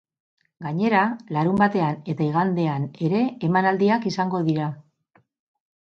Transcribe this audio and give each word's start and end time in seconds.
Gainera, 0.67 1.01
larunbatean 1.37 2.01
eta 2.15 2.27
igandean 2.29 2.89
ere 3.09 3.23
emanaldiak 3.51 4.13
izango 4.15 4.45
dira. 4.53 4.77